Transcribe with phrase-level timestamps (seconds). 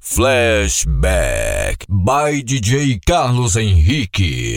[0.00, 4.56] Flashback by DJ Carlos Henrique.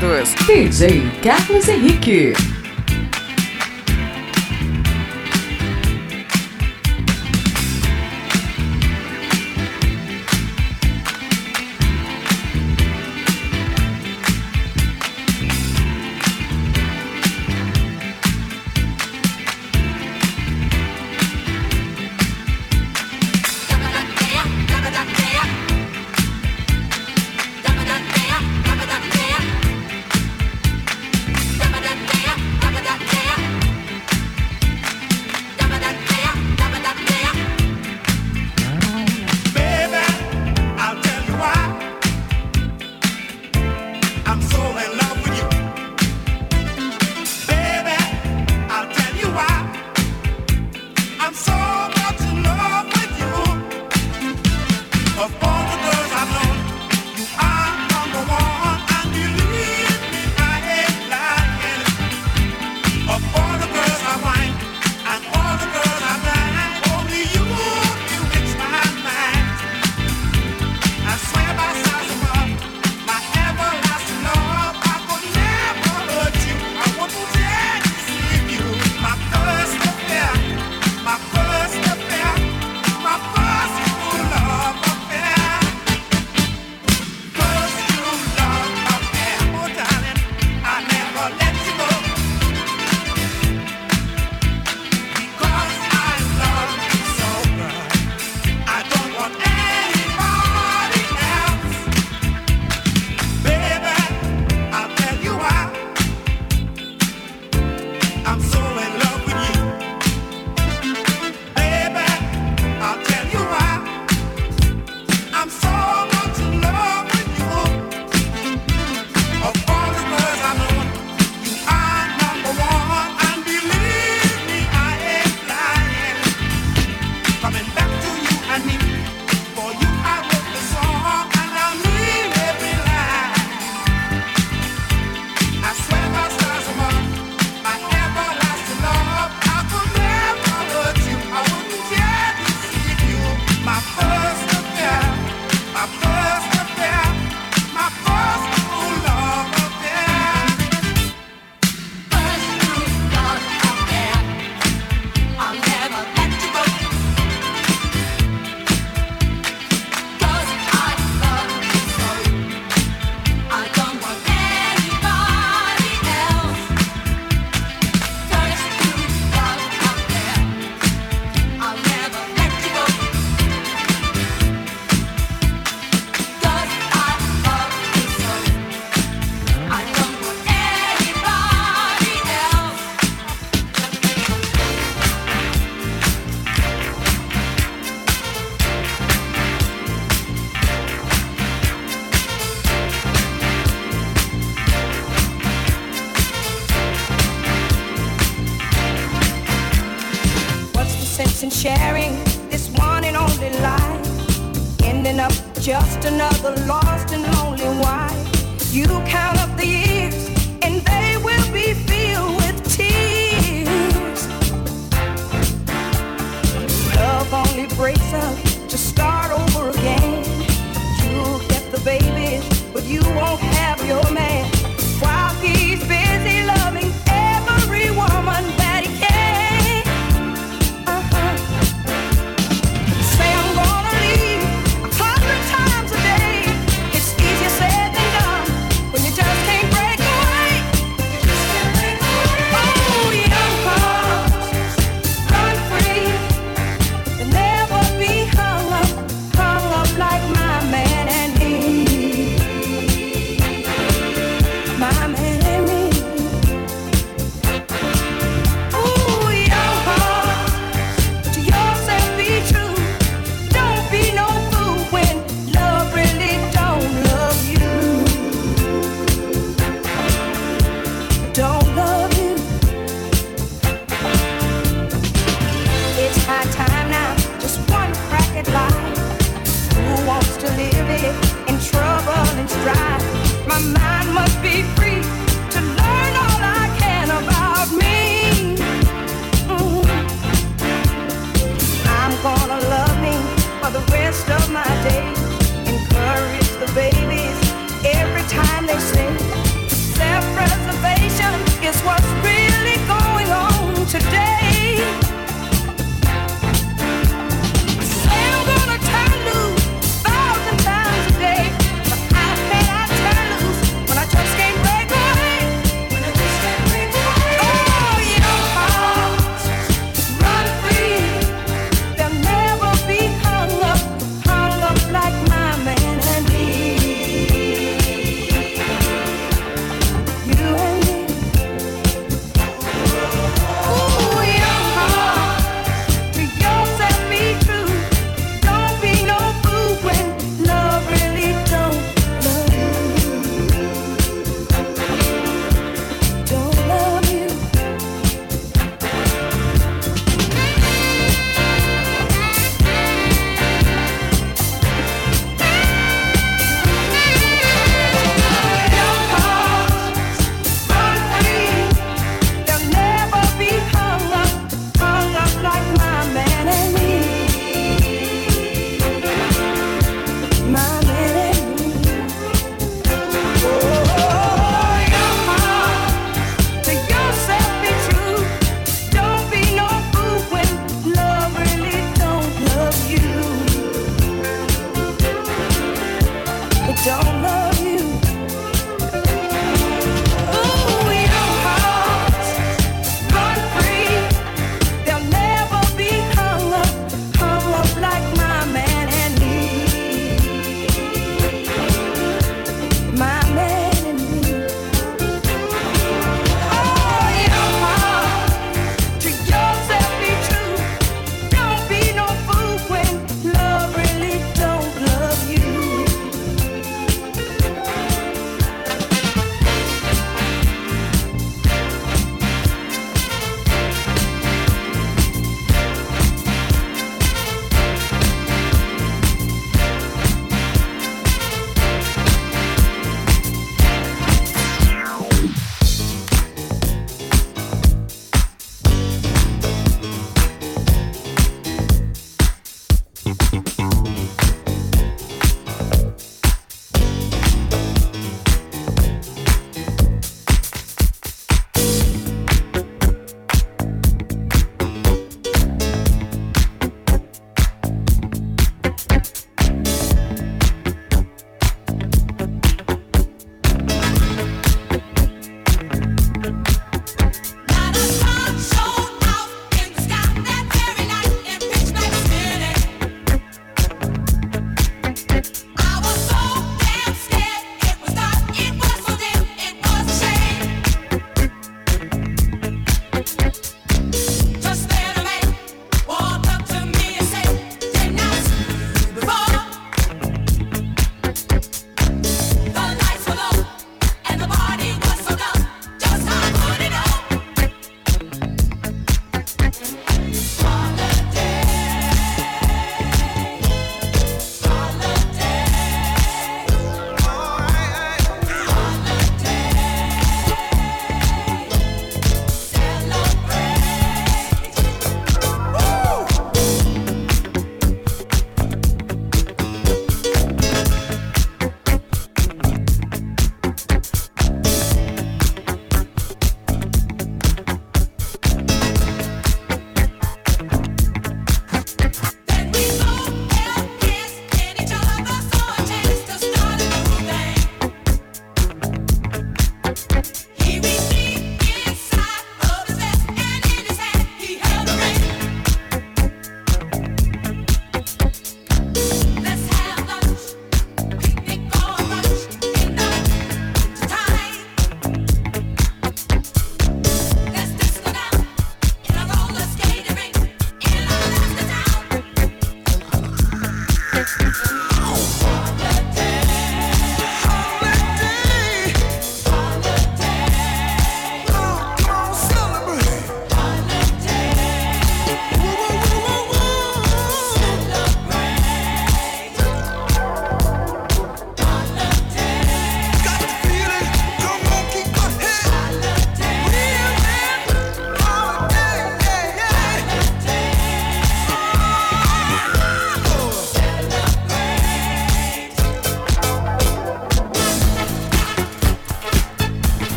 [0.00, 2.32] convidados: DJ Carlos Henrique.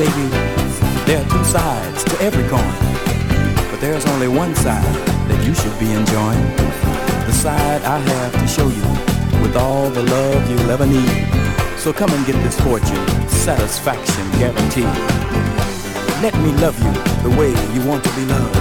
[0.00, 0.30] Baby,
[1.04, 2.72] There are two sides to every coin,
[3.70, 4.88] but there's only one side
[5.28, 6.40] that you should be enjoying.
[7.28, 8.86] The side I have to show you
[9.44, 11.28] with all the love you'll ever need.
[11.76, 14.88] So come and get this fortune, satisfaction guaranteed.
[16.24, 16.92] Let me love you
[17.28, 18.56] the way you want to be loved.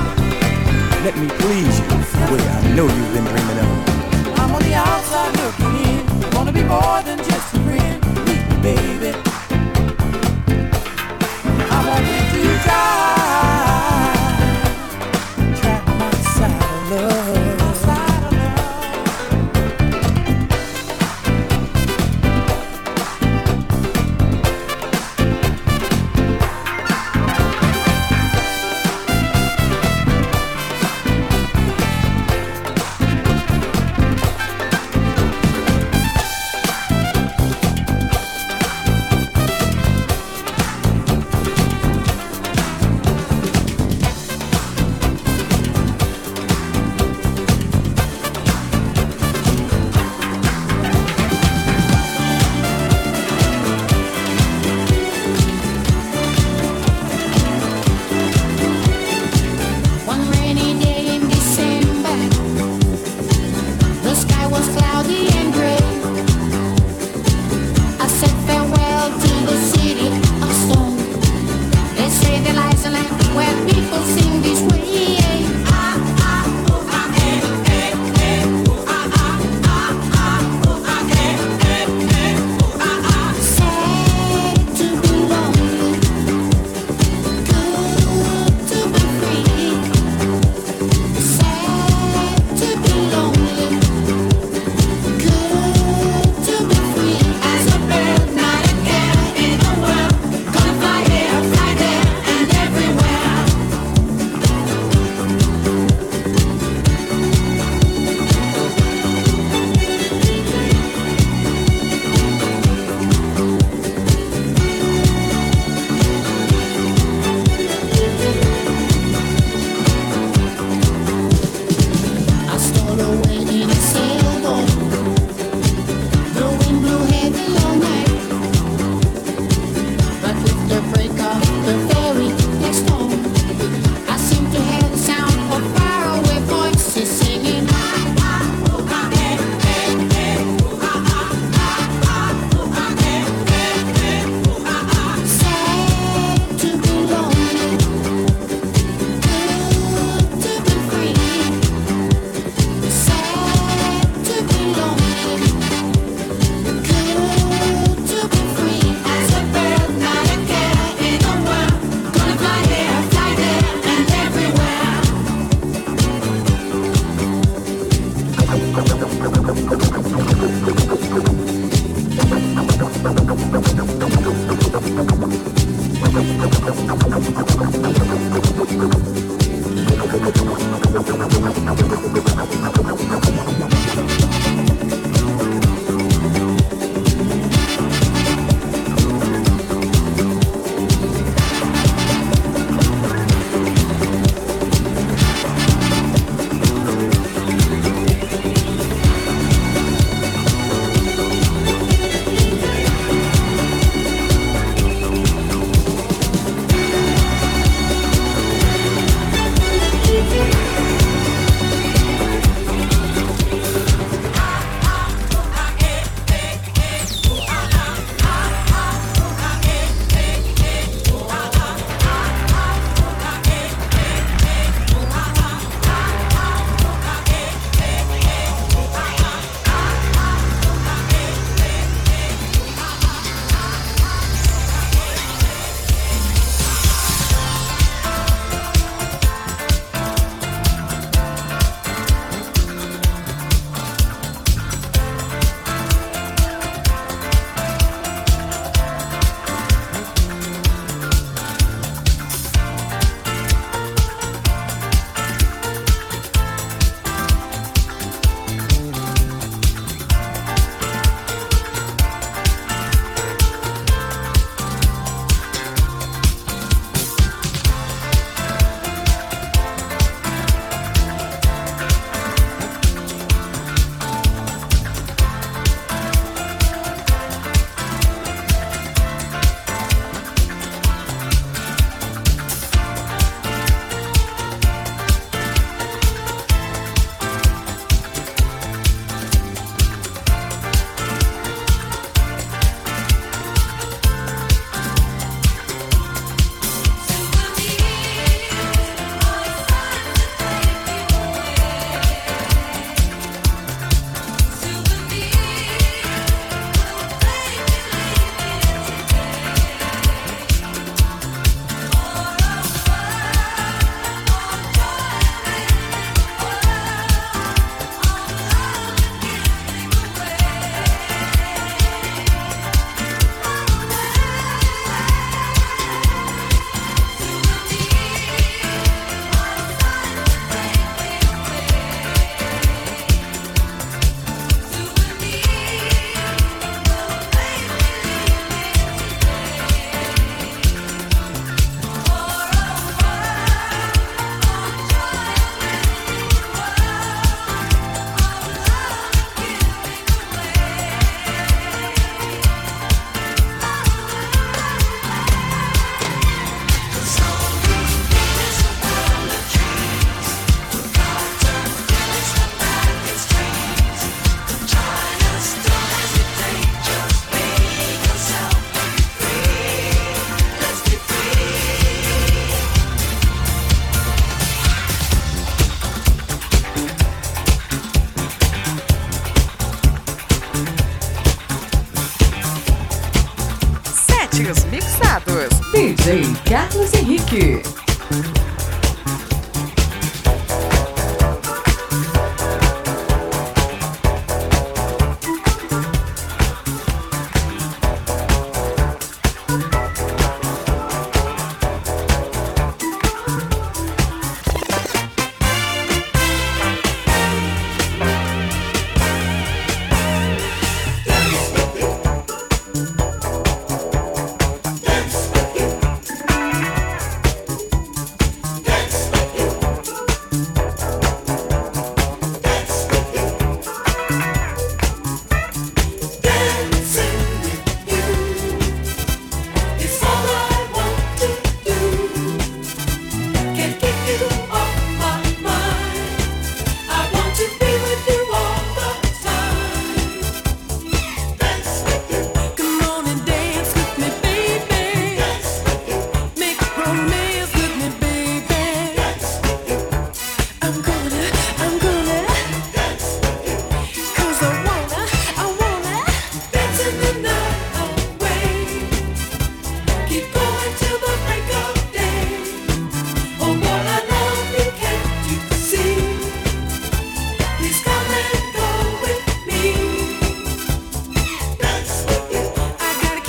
[1.08, 4.40] Let me please you the way I know you've been dreaming of.
[4.44, 7.99] I'm on the outside looking in, wanna be more than just a friend.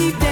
[0.08, 0.29] keep